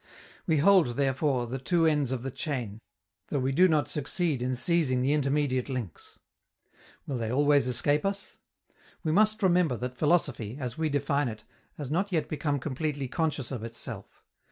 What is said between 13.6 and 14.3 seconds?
itself.